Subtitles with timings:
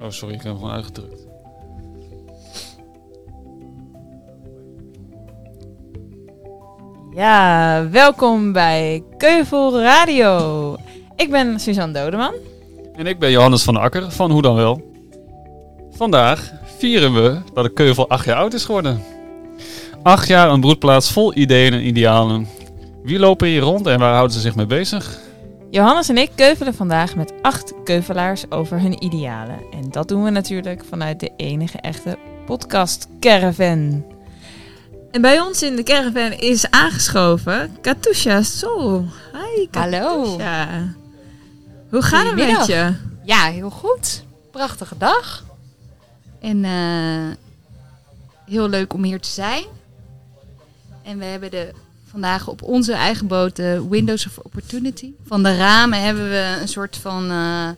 [0.00, 1.26] Oh, sorry, ik heb hem gewoon uitgedrukt.
[7.14, 10.76] Ja, welkom bij Keuvel Radio.
[11.16, 12.34] Ik ben Suzanne Dodeman.
[12.94, 14.92] En ik ben Johannes van Akker van Hoe dan wel.
[15.90, 19.02] Vandaag vieren we dat de Keuvel acht jaar oud is geworden.
[20.02, 22.46] Acht jaar een broedplaats vol ideeën en idealen.
[23.02, 25.18] Wie lopen hier rond en waar houden ze zich mee bezig?
[25.70, 29.60] Johannes en ik keuvelen vandaag met acht keuvelaars over hun idealen.
[29.70, 34.04] En dat doen we natuurlijk vanuit de enige echte podcast Caravan.
[35.10, 39.04] En bij ons in de caravan is aangeschoven Katusha Sol.
[39.32, 40.22] Hi Hallo.
[40.22, 40.94] Katusha.
[41.90, 42.94] Hoe gaat het met je?
[43.24, 44.24] Ja, heel goed.
[44.50, 45.44] Prachtige dag.
[46.40, 47.36] En eh,
[48.46, 49.64] heel leuk om hier te zijn.
[51.02, 51.72] En we hebben de,
[52.20, 55.12] vandaag op onze eigen boot de Windows of Opportunity.
[55.26, 57.68] Van de ramen hebben we een soort van eh,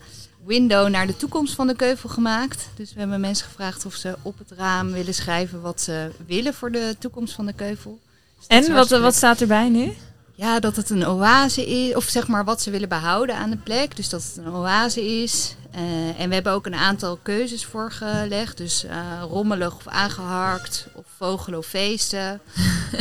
[0.44, 2.68] window naar de toekomst van de keuvel gemaakt.
[2.76, 6.54] Dus we hebben mensen gevraagd of ze op het raam willen schrijven wat ze willen
[6.54, 7.98] voor de toekomst van de keuvel.
[8.36, 9.92] Dus En wat, wat staat erbij nu?
[10.40, 11.94] ja, dat het een oase is.
[11.94, 13.96] Of zeg maar wat ze willen behouden aan de plek.
[13.96, 15.54] Dus dat het een oase is.
[15.70, 18.56] Eh, en we hebben ook een aantal keuzes voorgelegd.
[18.56, 20.86] Dus eh, rommelig of aangeharkt.
[20.94, 22.40] Of vogelen of feesten.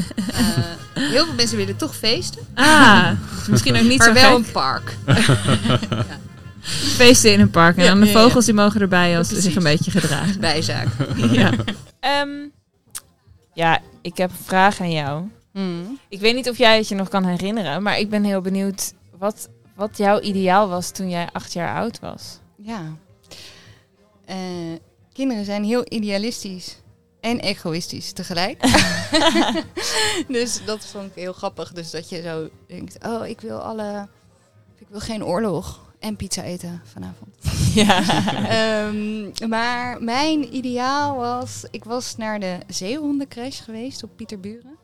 [0.96, 2.42] Eh, heel veel mensen willen toch feesten.
[2.54, 3.12] Ah,
[3.50, 4.46] misschien ook niet maar zo wel gek.
[4.46, 4.96] een park.
[6.98, 7.78] Feesten in een park.
[7.78, 8.20] En Ja, dan de ja, ja.
[8.20, 10.40] vogels die mogen erbij als ze zich een beetje gedragen.
[10.40, 10.88] Bijzaak.
[11.32, 11.52] ja.
[12.00, 12.30] Ehm,
[13.54, 15.24] ja, ik heb een vraag aan jou.
[15.54, 16.00] Hmm.
[16.10, 18.94] Ik weet niet of jij het je nog kan herinneren, maar ik ben heel benieuwd
[19.18, 22.40] wat, wat jouw ideaal was toen jij acht jaar oud was.
[22.64, 22.82] Ja.
[24.26, 24.36] Eh,
[25.14, 26.78] kinderen zijn heel idealistisch
[27.20, 28.62] en egoïstisch tegelijk.
[30.28, 31.72] dus dat vond ik heel grappig.
[31.72, 34.08] Dus dat je zo denkt, oh, ik wil alle...
[34.78, 37.36] Ik wil geen oorlog en pizza eten vanavond.
[37.74, 38.04] Ja.
[38.50, 41.64] Ehm, maar mijn ideaal was...
[41.72, 44.78] Ik was naar de zeehondencrash geweest op Pieterburen.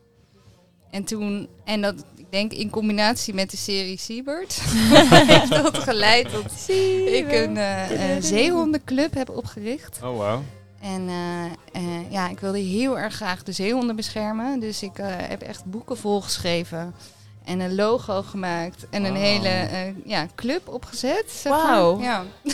[0.91, 1.47] En toen...
[1.63, 4.61] En dat, ik denk in combinatie met de serie Seabird...
[4.61, 6.69] heeft dat geleid tot
[7.05, 9.99] ik een eh, eh, zeehondenclub heb opgericht.
[10.03, 10.43] Oh, wauw.
[10.85, 14.59] En eh, eh, ja, ik wilde heel erg graag de zeehonden beschermen.
[14.59, 16.95] Dus ik eh, heb echt boeken volgeschreven.
[17.43, 18.89] En een logo gemaakt.
[18.89, 19.23] En een Wauw.
[19.23, 21.41] hele ja, club opgezet.
[21.43, 21.95] Wauw.
[21.95, 22.03] Maar.
[22.03, 22.23] Ja.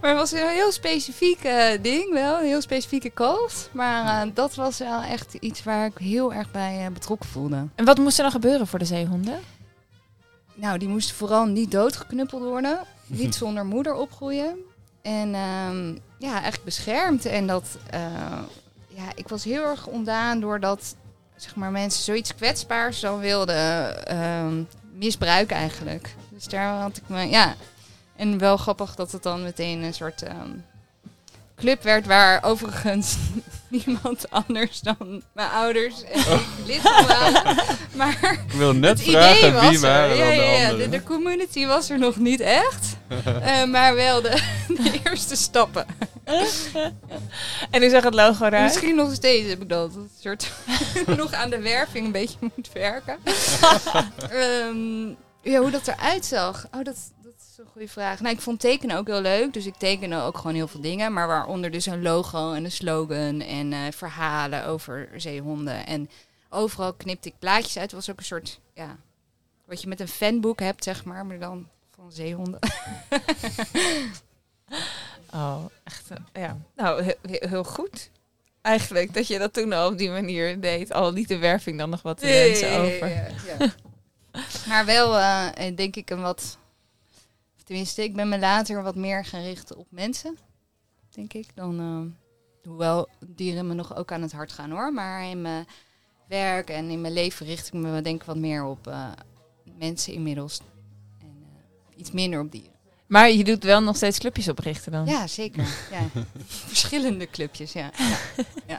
[0.00, 1.42] maar het was een heel specifiek
[1.82, 2.38] ding wel.
[2.38, 3.66] Een heel specifieke cause.
[3.72, 7.66] Maar dat was wel echt iets waar ik heel erg bij betrokken voelde.
[7.74, 9.40] En wat moest er dan gebeuren voor de zeehonden?
[10.54, 12.78] Nou, die moesten vooral niet doodgeknuppeld worden.
[13.06, 14.58] Niet zonder moeder opgroeien.
[15.02, 15.88] En ehm,
[16.18, 17.26] ja, eigenlijk beschermd.
[17.26, 18.00] En dat, eh,
[18.88, 20.94] ja, ik was heel erg ontdaan doordat
[21.36, 24.62] zeg maar, mensen zoiets kwetsbaars dan wilden ehm,
[24.94, 26.14] misbruiken eigenlijk.
[26.28, 27.54] Dus daar had ik me, ja.
[28.16, 30.50] En wel grappig dat het dan meteen een soort ehm,
[31.56, 33.16] club werd waar overigens
[33.68, 37.56] niemand anders dan mijn ouders en ik lid van waren.
[37.96, 39.80] Maar Ik wil net het idee vragen was wie er.
[39.80, 40.86] waren Ja, ja, ja.
[40.86, 42.96] De community was er nog niet echt.
[43.24, 44.42] Eh, maar wel de,
[44.82, 45.86] de eerste stappen.
[47.70, 48.64] En hoe zag het logo eruit?
[48.64, 49.94] Misschien nog steeds heb ik dat.
[49.94, 50.52] dat soort
[51.16, 53.18] nog aan de werving een beetje moet werken.
[54.30, 55.08] Ehm,
[55.42, 56.66] ja, hoe dat eruit zag.
[56.70, 58.20] Oh, dat, dat is een goede vraag.
[58.20, 59.52] Nou, ik vond tekenen ook heel leuk.
[59.52, 61.12] Dus ik tekende ook gewoon heel veel dingen.
[61.12, 65.86] Maar waaronder dus een logo en een slogan en eh, verhalen over zeehonden.
[65.86, 66.10] En
[66.48, 67.90] overal knipte ik plaatjes uit.
[67.90, 68.96] Het was ook een soort, ja,
[69.66, 71.26] wat je met een fanboek hebt, zeg maar.
[71.26, 72.58] Maar dan van zeehonden.
[75.34, 76.10] Oh, echt.
[76.10, 76.58] eh, Ja.
[76.76, 78.10] Nou, he- he- heel goed.
[78.62, 80.92] Eigenlijk dat je dat toen al op die manier deed.
[80.92, 83.08] Al liet de werving dan nog wat de mensen over.
[83.08, 83.26] ja,
[83.58, 83.72] ja.
[84.68, 86.58] maar wel, eh, eh, denk ik, een wat...
[87.64, 90.38] Tenminste, ik ben me later wat meer gaan richten op mensen.
[91.10, 91.46] Denk ik.
[91.54, 92.16] Dan,
[92.64, 94.92] hoewel dieren me nog ook aan het hart gaan hoor.
[94.92, 95.66] Maar in mijn
[96.28, 98.92] werk en in mijn leven richt ik me denk ik wat meer op
[99.78, 100.60] mensen inmiddels.
[101.20, 101.44] En
[101.96, 102.78] iets minder op dieren.
[103.10, 105.06] Maar je doet wel nog steeds clubjes oprichten dan.
[105.06, 105.64] Ja, zeker.
[105.90, 106.22] Ja.
[106.66, 107.90] Verschillende clubjes, ja.
[108.66, 108.78] Ja,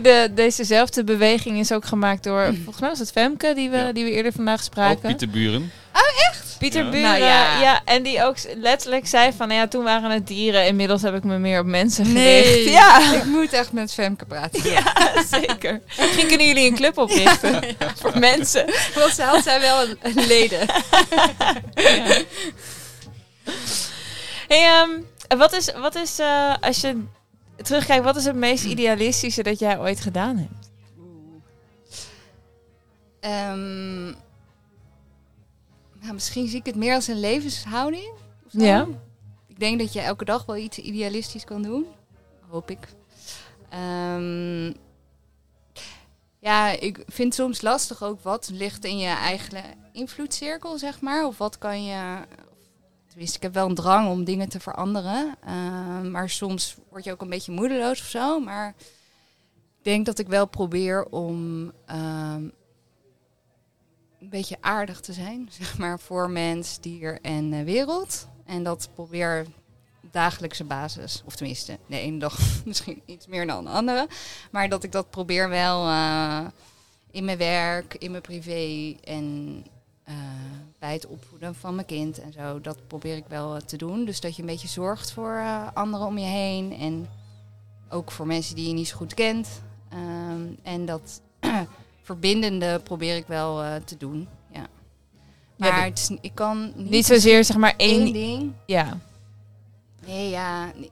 [0.00, 3.92] de, dezezelfde beweging is ook gemaakt door, volgens mij was het Femke die we, Ja.
[3.92, 5.00] die we eerder vandaag Ook spraken.
[5.08, 5.72] Pieter Buren.
[6.58, 6.90] Pieter Ja.
[6.90, 7.60] Buren, Nou ja.
[7.60, 7.80] ja.
[7.84, 11.24] en die ook letterlijk zei van, nou ja, toen waren het dieren, inmiddels heb ik
[11.24, 12.44] me meer op mensen gericht.
[12.64, 14.70] Nee, Ja, ik moet echt met Femke praten.
[14.70, 14.92] ja,
[15.40, 15.80] zeker.
[15.98, 17.60] Misschien kunnen jullie een club oprichten
[18.00, 18.64] voor mensen.
[18.94, 20.66] Want ze had zij wel een, een leden.
[24.52, 27.02] Hey, ehm, wat is, wat is eh, als je
[27.56, 30.70] terugkijkt, wat is het meest idealistische dat jij ooit gedaan hebt?
[33.20, 34.04] Ehm,
[36.00, 38.12] nou, misschien zie ik het meer als een levenshouding.
[38.50, 38.86] Ja.
[39.46, 41.86] Ik denk dat je elke dag wel iets idealistisch kan doen.
[42.48, 42.88] Hoop ik.
[43.68, 44.72] Ehm,
[46.38, 49.62] ja, ik vind soms lastig ook wat ligt in je eigen
[49.92, 51.26] invloedcirkel, zeg maar.
[51.26, 52.24] Of wat kan je.
[53.12, 55.36] Tenminste, ik heb wel een drang om dingen te veranderen.
[55.44, 58.40] Ehm, maar soms word je ook een beetje moedeloos of zo.
[58.40, 58.74] Maar
[59.78, 62.48] ik denk dat ik wel probeer om ehm,
[64.20, 68.28] een beetje aardig te zijn, zeg maar, voor mens, dier en eh, wereld.
[68.44, 69.46] En dat probeer
[70.00, 74.08] dagelijkse basis, of tenminste, de ene dag misschien iets meer dan de andere.
[74.50, 76.46] Maar dat ik dat probeer wel eh,
[77.10, 79.56] in mijn werk, in mijn privé en
[80.04, 80.14] eh,
[80.78, 82.60] bij het opvoeden van mijn kind en zo.
[82.60, 84.04] Dat probeer ik wel eh, te doen.
[84.04, 86.72] Dus dat je een beetje zorgt voor eh, anderen om je heen.
[86.72, 87.08] En
[87.90, 89.48] ook voor mensen die je niet zo goed kent.
[89.88, 91.20] Ehm, en dat
[92.02, 94.28] verbindende probeer ik wel te doen.
[94.52, 94.66] Ja.
[95.56, 98.00] Maar de- het is, ik kan niet, Niet zozeer zeg maar één...
[98.04, 98.52] één ding.
[98.66, 98.98] Ja.
[100.06, 100.72] Nee, ja.
[100.76, 100.90] nee.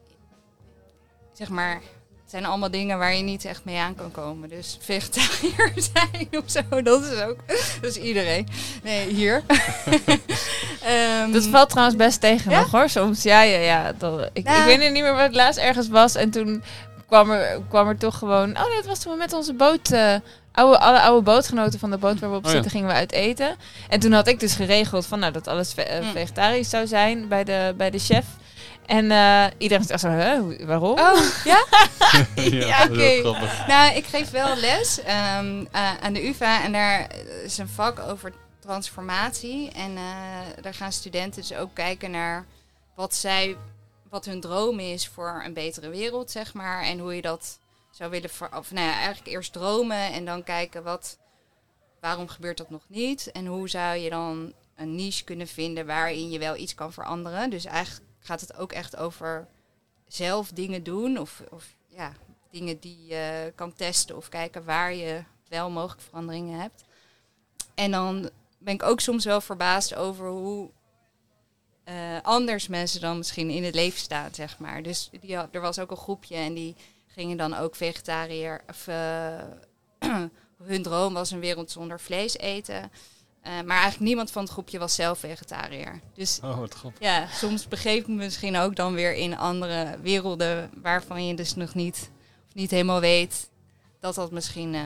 [1.32, 1.82] Zeg maar,
[2.30, 4.48] zijn allemaal dingen waar je niet echt mee aan kan komen.
[4.48, 7.36] Dus vegetariër zijn of zo, dat is ook.
[7.80, 8.48] Dat is iedereen.
[8.82, 9.42] Nee, hier.
[10.84, 12.60] Ehm, Dat valt trouwens best tegen Ja?
[12.60, 13.22] nog hoor, soms.
[13.22, 13.92] Ja, ja, ja.
[13.98, 16.14] Dat, ik, ik weet niet meer waar het laatst ergens was.
[16.14, 16.62] En toen
[17.06, 18.56] kwam er, kwam er toch gewoon...
[18.58, 19.90] Oh nee, het was toen we met onze boot...
[19.90, 20.14] eh,
[20.52, 22.54] oude, alle oude bootgenoten van de boot waar we op Oh ja.
[22.54, 23.56] zitten, gingen we uit eten.
[23.88, 26.12] En toen had ik dus geregeld van, nou, dat alles ve- eh, Mm.
[26.12, 28.24] vegetarisch zou zijn bij de, bij de chef.
[28.90, 30.98] En eh, iedereen echt zo, hè, waarom?
[30.98, 31.64] Oh, ja?
[32.66, 33.22] ja, oké.
[33.66, 37.14] Nou, ik geef wel les ehm, eh, aan de UvA en daar
[37.44, 39.70] is een vak over transformatie.
[39.70, 42.46] En eh, daar gaan studenten dus ook kijken naar
[42.94, 43.56] wat zij,
[44.08, 46.82] wat hun droom is voor een betere wereld, zeg maar.
[46.82, 47.58] En hoe je dat
[47.90, 51.18] zou willen, ver- of nou ja, eigenlijk eerst dromen en dan kijken wat,
[52.00, 53.30] waarom gebeurt dat nog niet?
[53.32, 57.50] En hoe zou je dan een niche kunnen vinden waarin je wel iets kan veranderen?
[57.50, 59.48] Dus eigenlijk gaat het ook echt over
[60.06, 62.12] zelf dingen doen of, of ja,
[62.50, 66.84] dingen die je kan testen of kijken waar je wel mogelijk veranderingen hebt.
[67.74, 70.70] En dan ben ik ook soms wel verbaasd over hoe
[71.84, 74.82] eh, anders mensen dan misschien in het leven staan, zeg maar.
[74.82, 76.76] Dus die, er was ook een groepje en die
[77.06, 78.62] gingen dan ook vegetariër.
[78.68, 79.42] Of, eh,
[80.62, 82.90] hun droom was een wereld zonder vlees eten.
[83.42, 86.00] Eh, maar eigenlijk niemand van het groepje was zelf vegetariër.
[86.14, 87.00] Dus Oh, wat grappig.
[87.00, 91.54] ja, soms begeef ik me misschien ook dan weer in andere werelden waarvan je dus
[91.54, 92.10] nog niet,
[92.48, 93.48] of niet helemaal weet
[94.00, 94.82] dat dat misschien eh,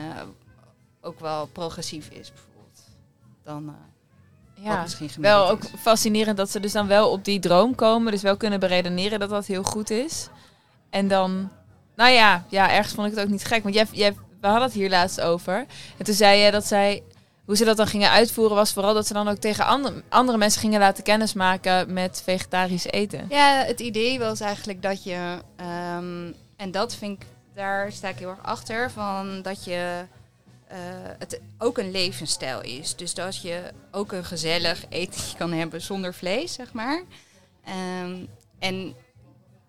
[1.01, 2.81] ook wel progressief is, bijvoorbeeld.
[3.43, 3.73] Dan eh,
[4.63, 4.81] wat ja.
[4.81, 5.69] misschien gemiddeld Wel ook is.
[5.79, 8.11] fascinerend dat ze dus dan wel op die droom komen.
[8.11, 10.27] Dus wel kunnen beredeneren dat dat heel goed is.
[10.89, 11.49] En dan,
[11.95, 13.63] nou ja, ja ergens vond ik het ook niet gek.
[13.63, 15.65] Want jij, jij, we hadden het hier laatst over.
[15.97, 17.03] En toen zei je dat zij,
[17.45, 20.37] hoe ze dat dan gingen uitvoeren, was vooral dat ze dan ook tegen andere, andere
[20.37, 23.25] mensen gingen laten kennismaken met vegetarisch eten.
[23.29, 28.17] Ja, het idee was eigenlijk dat je, ehm, en dat vind ik, daar sta ik
[28.17, 30.05] heel erg achter, van dat je
[30.67, 30.77] eh,
[31.19, 32.95] het ook een levensstijl is.
[32.95, 37.03] Dus dat je ook een gezellig etentje kan hebben zonder vlees, zeg maar.
[37.63, 38.25] Ehm,
[38.59, 38.95] en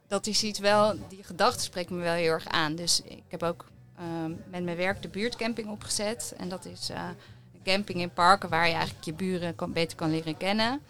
[0.09, 2.75] dat is iets wel, die gedachte spreekt me wel heel erg aan.
[2.75, 6.35] Dus ik heb ook ehm, met mijn werk de buurtcamping opgezet.
[6.37, 7.09] En dat is eh,
[7.67, 10.81] camping in parken waar je eigenlijk je buren beter kan leren kennen.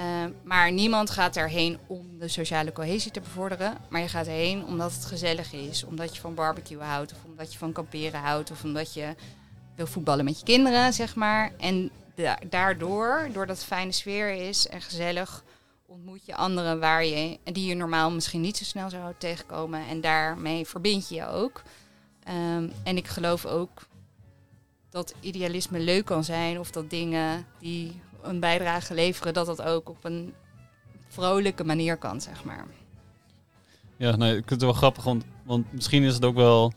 [0.00, 0.04] Uh,
[0.42, 3.76] maar niemand gaat erheen om de sociale cohesie te bevorderen.
[3.88, 5.84] Maar je gaat erheen omdat het gezellig is.
[5.84, 7.12] Omdat je van barbecue houdt.
[7.12, 8.50] Of omdat je van kamperen houdt.
[8.50, 9.14] Of omdat je
[9.74, 11.52] wil voetballen met je kinderen, zeg maar.
[11.58, 15.44] En da daardoor, doordat het fijne sfeer is en gezellig...
[15.86, 19.86] ontmoet je anderen waar je, die je normaal misschien niet zo snel zou tegenkomen.
[19.88, 21.62] En daarmee verbind je je ook.
[22.28, 23.86] Um, en ik geloof ook
[24.96, 26.58] dat idealisme leuk kan zijn.
[26.58, 30.34] Of dat dingen die een bijdrage leveren, dat dat ook op een
[31.08, 32.66] vrolijke manier kan, zeg maar.
[33.96, 36.72] Ja, nee, ik vind het wel grappig, want, want misschien is het ook wel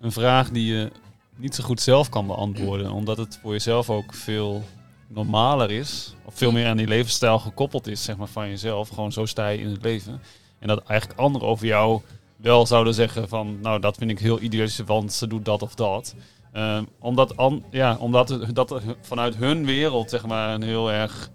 [0.00, 0.90] een vraag die je
[1.36, 2.90] niet zo goed zelf kan beantwoorden.
[2.90, 4.62] Omdat het voor jezelf ook veel
[5.06, 6.14] normaler is.
[6.24, 8.88] Of veel meer aan die levensstijl gekoppeld is, zeg maar, van jezelf.
[8.88, 10.20] Gewoon zo sta je in het leven.
[10.58, 12.00] En dat eigenlijk anderen over jou
[12.36, 13.60] wel zouden zeggen van...
[13.60, 16.14] Nou, dat vind ik heel idealistisch, want ze doet dat of dat.
[16.54, 21.30] Uh, omdat an, ja, omdat het, dat vanuit hun wereld, zeg maar, een heel erg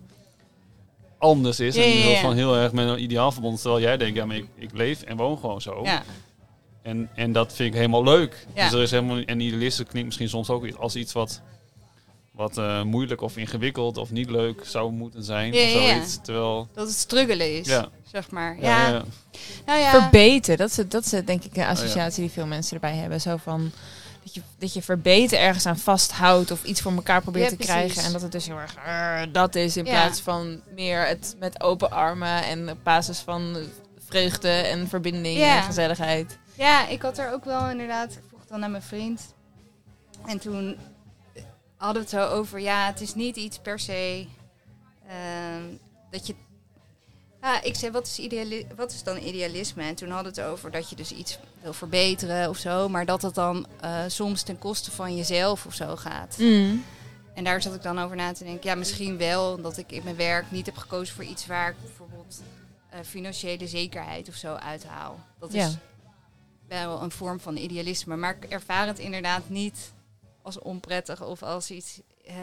[1.18, 1.76] anders is.
[1.76, 2.20] Ja, en ja, heel, ja.
[2.20, 3.60] van heel erg met een ideaal verbonden.
[3.62, 5.80] Terwijl jij denkt, ja, maar ik, ik leef en woon gewoon zo.
[5.84, 6.04] Ja,
[6.82, 8.48] En, en dat vind ik helemaal leuk.
[8.56, 8.64] Ja.
[8.64, 11.42] Dus er is helemaal, en idealisten klinkt misschien soms ook als iets wat,
[12.32, 15.54] wat eh, moeilijk of ingewikkeld of niet leuk zou moeten zijn.
[15.54, 16.20] Ja, of zoiets.
[16.22, 17.90] Terwijl, dat het struggelen is, Ja.
[18.12, 18.56] zeg maar.
[18.62, 19.04] ja, Ja, ja, ja.
[19.66, 19.90] nou ja.
[19.90, 22.96] Verbeten, dat is, dat is het, denk ik een Oh, associatie die veel mensen erbij
[22.96, 23.22] hebben.
[23.22, 23.72] Zo van,
[24.34, 27.64] dat je, dat je verbeter ergens aan vasthoudt of iets voor elkaar probeert Ja, te
[27.64, 28.04] krijgen.
[28.04, 28.76] En dat het dus heel erg
[29.32, 29.92] dat is in Ja.
[29.92, 33.58] plaats van meer het met open armen en op basis van
[34.08, 35.58] vreugde en verbinding Ja.
[35.58, 36.38] en gezelligheid.
[36.54, 38.12] Ja, ik had er ook wel inderdaad.
[38.12, 39.34] Ik vroeg dan aan mijn vriend.
[40.26, 40.78] En toen
[41.78, 42.60] hadden we het zo over.
[42.60, 44.28] Ja, het is niet iets per se.
[45.08, 45.64] ehm,
[46.12, 46.36] dat je.
[47.42, 49.84] Ja, ik zei, wat is, ideali wat is dan idealisme?
[49.84, 52.90] En toen hadden we het over dat je dus iets wil verbeteren of zo.
[52.90, 56.36] Maar dat het dan eh, soms ten koste van jezelf of zo gaat.
[57.34, 58.70] En daar zat ik dan over na te denken.
[58.70, 61.76] Ja, misschien wel dat ik in mijn werk niet heb gekozen voor iets waar ik
[61.82, 62.42] bijvoorbeeld
[62.90, 65.20] eh, financiële zekerheid of zo uithaal.
[65.40, 65.68] Dat Ja.
[65.68, 65.78] is
[66.68, 68.16] wel een vorm van idealisme.
[68.16, 69.92] Maar ik ervaar het inderdaad niet
[70.42, 72.36] als onprettig of als iets eh,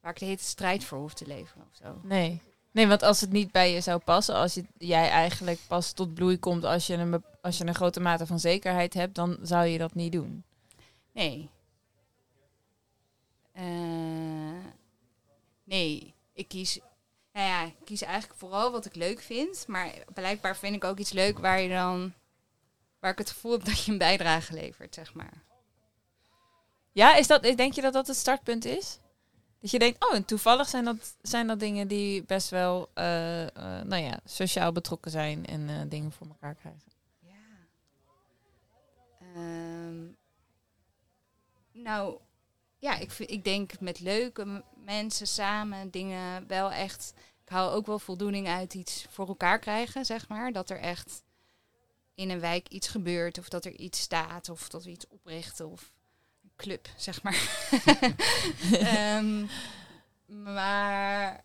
[0.00, 2.00] waar ik de hele strijd voor hoef te leveren of zo.
[2.02, 2.40] Nee.
[2.76, 6.14] Nee, want als het niet bij je zou passen, als je, jij eigenlijk pas tot
[6.14, 9.66] bloei komt als je, een, als je een grote mate van zekerheid hebt, dan zou
[9.66, 10.44] je dat niet doen.
[11.12, 11.50] Nee.
[13.52, 14.64] Eh,
[15.64, 16.78] nee, ik kies.
[17.32, 19.64] Nou ja, ik kies eigenlijk vooral wat ik leuk vind.
[19.66, 22.12] Maar blijkbaar vind ik ook iets leuk waar je dan.
[23.00, 25.42] Waar ik het gevoel heb dat je een bijdrage levert, zeg maar.
[26.92, 28.98] Ja, is dat, denk je dat dat het startpunt is?
[29.66, 33.46] Dat je denkt, oh, en toevallig zijn dat, zijn dat dingen die best wel, eh,
[33.46, 36.92] eh, nou ja, sociaal betrokken zijn en eh, dingen voor elkaar krijgen.
[37.18, 37.34] Ja.
[39.34, 40.04] Ehm,
[41.72, 42.18] nou,
[42.78, 47.12] ja, ik, ik denk met leuke mensen samen dingen wel echt.
[47.44, 50.52] Ik hou ook wel voldoening uit iets voor elkaar krijgen, zeg maar.
[50.52, 51.22] Dat er echt
[52.14, 55.70] in een wijk iets gebeurt, of dat er iets staat, of dat we iets oprichten,
[55.70, 55.92] of
[56.56, 57.68] club, zeg maar.
[58.72, 59.44] Ehm,
[60.26, 61.38] maar eh,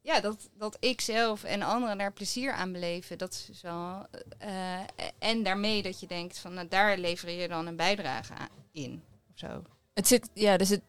[0.00, 4.06] ja, dat, dat ik zelf en anderen daar plezier aan beleven, dat is wel.
[4.38, 4.80] eh,
[5.18, 9.02] en daarmee dat je denkt van nou, daar lever je dan een bijdrage aan in.
[9.32, 9.62] Of zo.
[9.94, 10.82] Het zit, ja, dus het,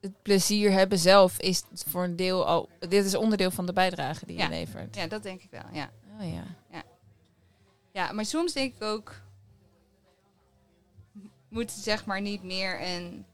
[0.00, 4.26] het plezier hebben zelf is voor een deel al, dit is onderdeel van de bijdrage
[4.26, 4.48] die je Ja.
[4.48, 4.96] levert.
[4.96, 5.64] Ja, dat denk ik wel.
[5.72, 5.90] Ja.
[6.20, 6.44] Oh ja.
[7.92, 9.22] ja, maar soms denk ik ook.
[11.54, 13.26] Moet zeg maar niet meer een.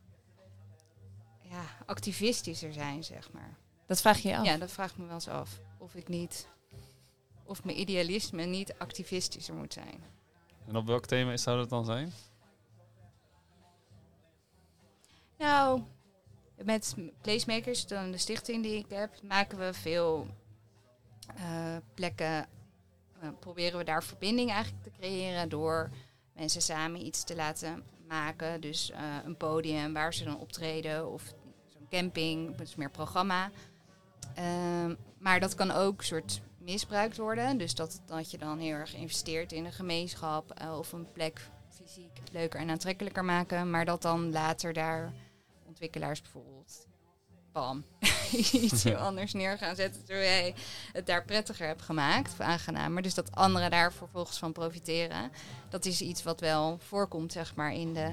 [1.41, 3.57] Ja, activistischer zijn, zeg maar.
[3.87, 4.45] Dat vraag je je af.
[4.47, 5.61] Ja, dat vraag ik me wel eens af.
[5.79, 6.49] Of ik niet.
[7.45, 10.03] Of mijn idealisme niet activistischer moet zijn.
[10.67, 12.13] En op welk thema zou dat dan zijn?
[15.39, 15.83] Nou,
[16.65, 20.27] met Placemakers, dan de stichting die ik heb, maken we veel
[21.37, 22.49] eh, plekken.
[23.21, 25.91] eh, proberen we daar verbinding eigenlijk te creëren door
[26.33, 28.61] mensen samen iets te laten maken.
[28.61, 31.35] Dus eh, een podium waar ze dan optreden of
[31.69, 33.51] zo'n camping, dat meer programma.
[34.35, 37.59] Ehm, maar dat kan ook soort misbruikt worden.
[37.59, 41.51] Dus dat, dat je dan heel erg investeert in een gemeenschap eh, of een plek
[41.69, 43.71] fysiek leuker en aantrekkelijker maken.
[43.71, 45.13] Maar dat dan later daar
[45.67, 46.89] ontwikkelaars bijvoorbeeld
[47.53, 47.85] bam,
[48.53, 50.05] iets heel anders neer gaan zetten.
[50.05, 50.55] Terwijl jij
[50.93, 53.03] het daar prettiger hebt gemaakt, of aangenamer.
[53.03, 55.31] Dus dat anderen daar vervolgens van profiteren.
[55.69, 58.13] Dat is iets wat wel voorkomt, zeg maar, in de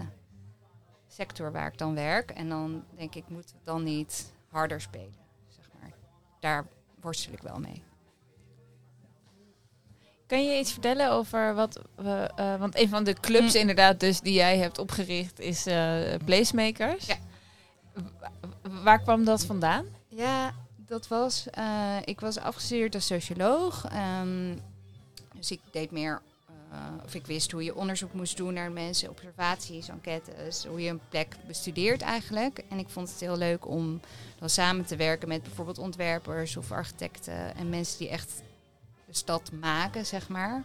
[1.08, 2.32] sector waar ik dan werk.
[2.32, 5.16] En dan denk ik, moet het dan niet harder spelen,
[5.48, 5.92] zeg maar.
[6.40, 6.68] Daar
[7.02, 7.84] worstel ik wel mee.
[10.28, 12.32] Kan je iets vertellen over wat we.
[12.36, 13.60] eh, want een van de clubs, Mm.
[13.60, 17.06] inderdaad, dus die jij hebt opgericht, is eh Placemakers.
[17.06, 17.18] Ja.
[18.88, 19.86] Wa- waar kwam dat vandaan?
[20.08, 21.50] Ja, dat was.
[21.52, 23.86] eh, ik was afgestudeerd als socioloog.
[23.86, 24.56] ehm,
[25.36, 26.22] dus ik deed meer.
[26.72, 30.90] eh, of ik wist hoe je onderzoek moest doen naar mensen, observaties, enquêtes, hoe je
[30.90, 32.64] een plek bestudeert eigenlijk.
[32.70, 34.00] En ik vond het heel leuk om
[34.40, 38.42] dan samen te werken met bijvoorbeeld ontwerpers of architecten en mensen die echt
[39.06, 40.64] de stad maken, zeg maar.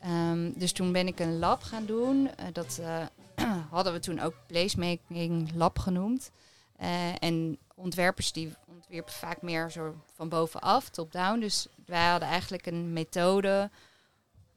[0.00, 2.28] Ehm, dus toen ben ik een lab gaan doen.
[2.36, 2.80] Eh, dat
[3.70, 6.30] hadden we toen ook Placemaking Lab genoemd.
[6.76, 11.40] Eh, en ontwerpers die ontwierpen vaak meer zo van bovenaf, top-down.
[11.40, 13.70] Dus wij hadden eigenlijk een methode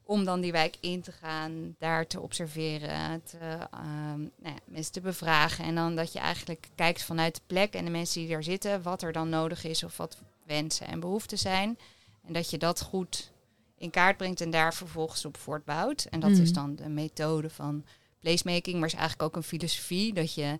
[0.03, 3.37] om dan die wijk in te gaan, daar te observeren, te,
[3.71, 5.65] ehm, nou ja, mensen te bevragen.
[5.65, 8.81] En dan dat je eigenlijk kijkt vanuit de plek en de mensen die daar zitten,
[8.81, 11.77] wat er dan nodig is of wat wensen en behoeften zijn.
[12.25, 13.31] En dat je dat goed
[13.77, 16.05] in kaart brengt en daar vervolgens op voortbouwt.
[16.09, 17.85] En dat is dan de methode van
[18.19, 20.59] placemaking, maar is eigenlijk ook een filosofie dat je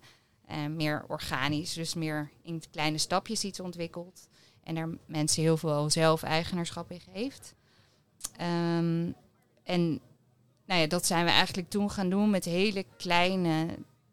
[0.50, 4.28] eh, meer organisch, dus meer in kleine stapjes iets ontwikkelt.
[4.64, 7.54] En daar mensen heel veel zelf eigenaarschap in geeft.
[8.36, 9.12] Ehm,
[9.62, 10.00] en
[10.66, 13.66] nou ja, dat zijn we eigenlijk toen gaan doen met hele kleine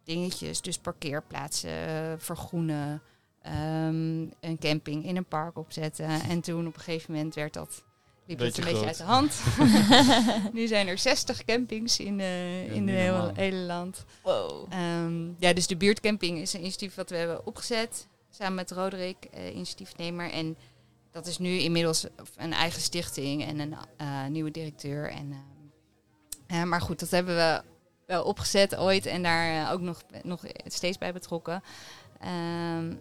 [0.03, 0.61] dingetjes.
[0.61, 3.01] Dus parkeerplaatsen eh, vergroenen,
[3.41, 6.09] ehm, een camping in een park opzetten.
[6.21, 7.83] En toen op een gegeven moment werd dat
[8.27, 9.41] liep het Beetje een beetje uit de hand.
[10.53, 14.05] nu zijn er 60 campings in, eh Ja, in het hele, land.
[14.23, 14.65] Wow.
[14.69, 18.07] Ehm, ja, dus de buurtcamping is een initiatief wat we hebben opgezet.
[18.29, 20.31] Samen met Roderick, eh, initiatiefnemer.
[20.31, 20.57] En
[21.11, 22.05] dat is nu inmiddels
[22.35, 25.09] een eigen stichting en een eh, nieuwe directeur.
[25.09, 27.61] En, ehm, eh, maar goed, dat hebben we
[28.05, 31.63] wel opgezet ooit en daar ook nog, nog steeds bij betrokken.
[32.19, 32.93] Ehm,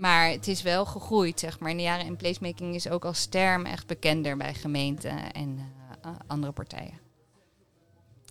[0.00, 1.70] maar het is wel gegroeid, zeg maar.
[1.70, 6.10] In de jaren en placemaking is ook als term echt bekender bij gemeenten en eh,
[6.26, 6.98] andere partijen.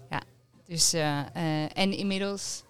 [0.09, 0.21] Ja,
[0.65, 2.63] dus eh, eh, en inmiddels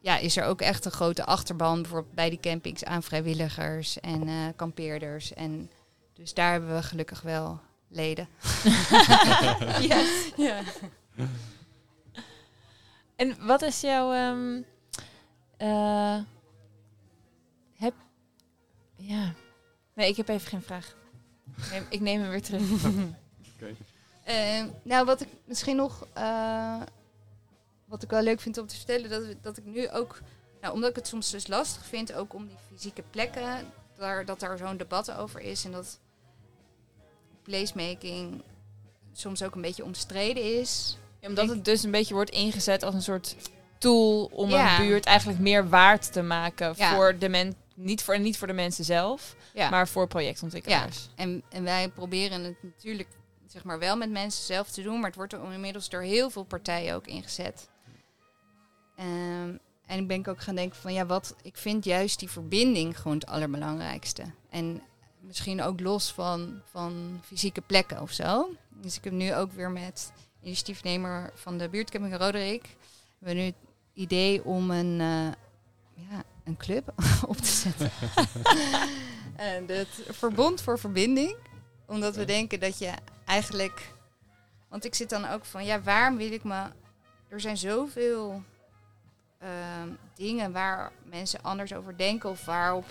[0.00, 4.28] ja, is er ook echt een grote achterban bijvoorbeeld bij die campings aan vrijwilligers en
[4.28, 5.34] eh, kampeerders.
[5.34, 5.70] En
[6.14, 8.28] dus daar hebben we gelukkig wel leden.
[9.80, 10.32] Yes.
[10.36, 10.60] Ja.
[13.16, 14.12] En wat is jouw...
[14.12, 14.62] ehm,
[15.56, 16.18] eh.
[18.96, 19.32] Ja.
[19.94, 20.94] Nee, ik heb even geen vraag.
[21.56, 22.62] Ik neem, ik neem hem weer terug.
[24.24, 26.80] Eh, nou, wat ik misschien nog, eh,
[27.84, 30.20] wat ik wel leuk vind om te vertellen, dat, dat ik nu ook,
[30.60, 34.40] nou, omdat ik het soms dus lastig vind, ook om die fysieke plekken, daar, dat
[34.40, 35.98] daar zo'n debat over is en dat
[37.42, 38.42] placemaking
[39.12, 40.96] soms ook een beetje omstreden is.
[41.22, 43.36] Omdat het dus een beetje wordt ingezet als een soort
[43.78, 44.78] tool om Ja.
[44.80, 46.94] een buurt eigenlijk meer waard te maken Ja.
[46.94, 49.70] voor de men, niet voor, niet voor de mensen zelf, Ja.
[49.70, 51.08] maar voor projectontwikkelaars.
[51.14, 53.08] En, en wij proberen het natuurlijk
[53.46, 56.30] zeg maar, wel met mensen zelf te doen, maar het wordt er inmiddels door heel
[56.30, 57.68] veel partijen ook ingezet.
[58.96, 59.56] Ehm,
[59.86, 63.16] en ik ben ook gaan denken van ja, wat ik vind juist die verbinding gewoon
[63.16, 64.22] het allerbelangrijkste.
[64.50, 64.82] En
[65.20, 68.48] misschien ook los van, van fysieke plekken of zo.
[68.68, 72.62] Dus ik heb nu ook weer met initiatiefnemer van de buurtcamping Roderick.
[73.18, 73.54] We hebben nu het
[73.94, 75.32] idee om een, eh,
[76.10, 76.92] ja, een club
[77.26, 77.90] op te zetten.
[79.36, 81.36] en het Verbond voor Verbinding.
[81.86, 82.92] Omdat we denken dat je
[83.24, 83.94] eigenlijk...
[84.68, 86.64] Want ik zit dan ook van, ja, waarom wil ik me...
[87.28, 88.42] Er zijn zoveel
[89.38, 92.30] ehm, dingen waar mensen anders over denken...
[92.30, 92.86] of waarop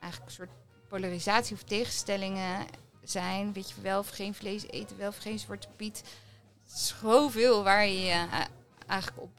[0.00, 0.56] eigenlijk een soort
[0.88, 2.66] polarisatie of tegenstellingen
[3.02, 3.52] zijn.
[3.52, 6.02] Weet je wel of geen vlees eten, wel of geen zwarte piet.
[6.64, 8.44] Zoveel waar je je eh,
[8.86, 9.30] eigenlijk op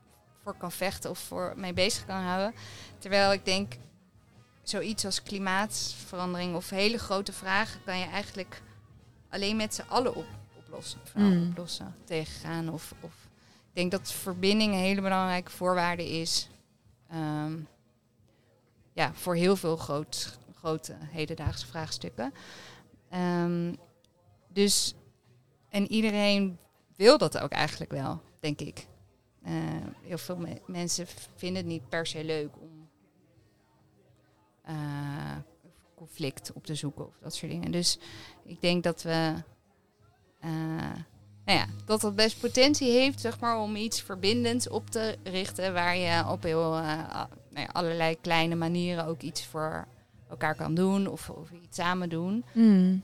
[0.46, 2.54] voor kan vechten of voor mee bezig kan houden.
[2.98, 3.78] Terwijl ik denk,
[4.64, 8.62] zoiets als klimaatverandering of hele grote vragen kan je eigenlijk
[9.30, 10.26] alleen met z'n allen op,
[10.58, 11.00] oplossen.
[11.16, 11.50] Mm.
[11.50, 12.70] oplossen, tegengaan.
[12.70, 13.14] Of, of
[13.70, 16.50] ik denk dat verbinding een hele belangrijke voorwaarde is.
[17.10, 17.58] ehm,
[18.94, 22.34] ja, voor heel veel groot, grote hedendaagse vraagstukken.
[23.10, 23.74] Ehm,
[24.48, 24.96] dus,
[25.70, 26.58] en iedereen
[26.96, 28.88] wil dat ook eigenlijk wel, denk ik.
[29.46, 29.54] Eh,
[30.02, 32.90] heel veel me- mensen vinden het niet per se leuk om
[34.62, 35.38] eh,
[35.96, 37.72] conflict op te zoeken of dat soort dingen.
[37.72, 38.00] Dus
[38.44, 39.34] ik denk dat we,
[40.40, 40.50] eh,
[41.46, 45.74] nou ja, dat dat best potentie heeft, zeg maar, om iets verbindends op te richten,
[45.74, 49.88] waar je op heel nou ja, allerlei kleine manieren ook iets voor
[50.30, 52.46] elkaar kan doen of, of iets samen doen.
[52.54, 53.04] Mm.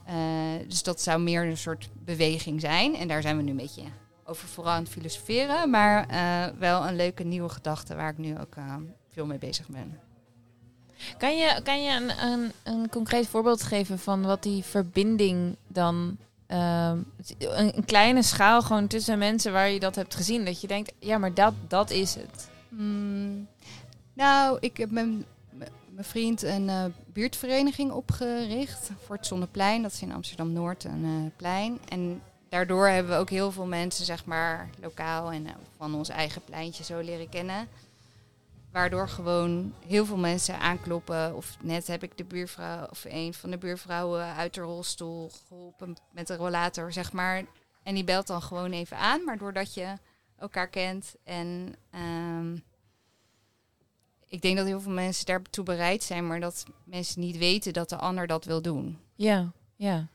[0.68, 2.94] Dus dat zou meer een soort beweging zijn.
[2.96, 3.84] En daar zijn we nu een beetje
[4.24, 5.70] over vooral aan het filosoferen.
[5.70, 8.74] Maar eh, wel een leuke nieuwe gedachte waar ik nu ook eh,
[9.12, 9.98] veel mee bezig ben.
[11.18, 16.16] Kan je, kan je een, een, een concreet voorbeeld geven van wat die verbinding dan...
[16.46, 16.98] ehm,
[17.38, 20.44] een, een kleine schaal gewoon tussen mensen waar je dat hebt gezien.
[20.44, 22.48] Dat je denkt, ja, maar dat, dat is het.
[22.68, 23.46] Hmm,
[24.12, 25.22] nou, ik heb met m-
[25.88, 29.82] mijn vriend een eh, buurtvereniging opgericht voor het Zonneplein.
[29.82, 31.78] Dat is in Amsterdam-Noord een eh, plein.
[31.88, 36.08] En daardoor hebben we ook heel veel mensen, zeg maar, lokaal en eh, van ons
[36.08, 37.68] eigen pleintje zo leren kennen.
[38.72, 41.36] Waardoor gewoon heel veel mensen aankloppen.
[41.36, 45.96] Of net heb ik de buurvrouw of een van de buurvrouwen uit de rolstoel geholpen
[46.10, 47.44] met een rollator, zeg maar.
[47.82, 49.24] En die belt dan gewoon even aan.
[49.24, 49.94] Maar doordat je
[50.38, 52.56] elkaar kent en ehm,
[54.26, 57.88] ik denk dat heel veel mensen daartoe bereid zijn, maar dat mensen niet weten dat
[57.88, 58.98] de ander dat wil doen.
[59.14, 60.08] Ja, ja.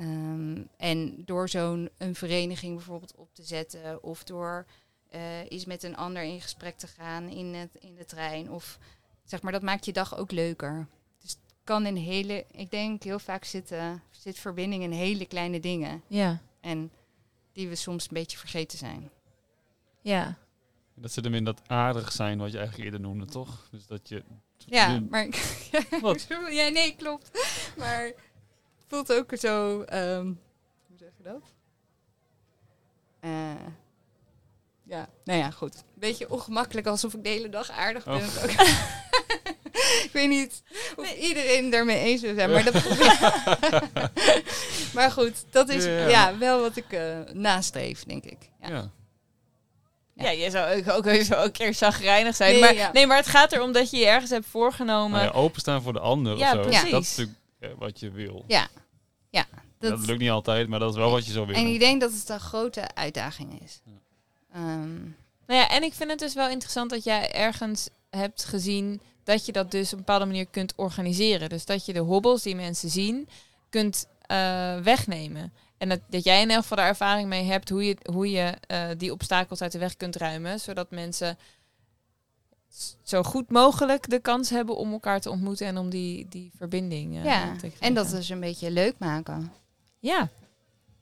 [0.00, 4.66] Ehm, en door zo'n een vereniging bijvoorbeeld op te zetten of door
[5.08, 8.50] eh eens met een ander in gesprek te gaan in, het, in de trein.
[8.50, 8.78] Of
[9.24, 10.86] zeg maar, dat maakt je dag ook leuker.
[11.20, 15.60] Dus het kan in hele, ik denk heel vaak zitten, zit verbinding in hele kleine
[15.60, 16.02] dingen.
[16.06, 16.90] Ja, En
[17.52, 19.10] die we soms een beetje vergeten zijn.
[20.00, 20.38] ja.
[20.94, 23.68] Dat zit hem in dat aardig zijn, wat je eigenlijk eerder noemde, toch?
[23.70, 24.22] Dus dat je...
[24.56, 25.28] Ja, maar
[26.00, 26.26] Wat?
[26.50, 27.30] ja, nee, klopt.
[27.78, 28.12] Maar
[28.90, 29.82] voelt ook zo.
[29.82, 30.24] ehm,
[30.86, 31.42] hoe zeg je dat?
[33.20, 33.30] Eh,
[34.82, 35.74] ja, nou ja, goed.
[35.94, 38.14] Beetje ongemakkelijk alsof ik de hele dag aardig ben.
[38.14, 38.42] Oh.
[38.42, 38.50] Ook.
[40.04, 40.62] ik weet niet
[40.96, 42.74] of iedereen daarmee eens zou zijn, maar dat
[44.94, 46.08] Maar goed, dat is Ja.
[46.08, 48.38] ja, wel wat ik eh, nastreef, denk ik.
[48.60, 48.68] Ja.
[48.68, 48.90] Ja.
[50.14, 52.50] Ja, je zou ook, ook, ook een keer zagrijnig zijn.
[52.52, 52.92] Nee, maar, ja.
[52.92, 55.10] nee, maar het gaat erom dat je je ergens hebt voorgenomen.
[55.20, 56.68] Nou ja, openstaan voor de ander Ja, of zo.
[56.68, 56.90] precies.
[56.90, 57.38] Dat is natuurlijk
[57.78, 58.44] wat je wil.
[58.46, 58.68] Ja.
[59.30, 59.46] Ja,
[59.78, 61.60] Dat, dat, lukt niet altijd, maar dat is wel wat je zou willen.
[61.60, 63.80] en ik denk dat het een grote uitdaging is.
[64.52, 65.00] Ehm,
[65.46, 69.46] Nou ja, en ik vind het dus wel interessant dat jij ergens hebt gezien dat
[69.46, 71.48] je dat dus op een bepaalde manier kunt organiseren.
[71.48, 73.28] Dus dat je de hobbels die mensen zien
[73.68, 75.52] kunt eh, wegnemen.
[75.78, 78.54] En dat, dat jij in elk geval daar ervaring mee hebt hoe je, hoe je
[78.66, 80.60] eh, die obstakels uit de weg kunt ruimen.
[80.60, 81.38] Zodat mensen
[83.02, 87.16] zo goed mogelijk de kans hebben om elkaar te ontmoeten en om die, die verbinding
[87.16, 87.80] eh, ja, te krijgen.
[87.80, 89.52] en dat is een beetje leuk maken.
[89.98, 90.28] Ja,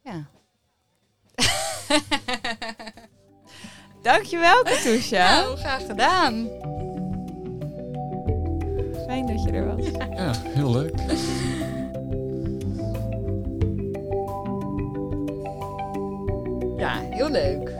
[0.02, 0.26] Ja.
[4.02, 5.40] dankjewel Katusha.
[5.40, 6.48] Nou, graag gedaan.
[9.06, 9.86] Fijn dat je er was.
[10.16, 10.94] Ja, heel leuk.
[16.76, 17.72] Ja, heel leuk.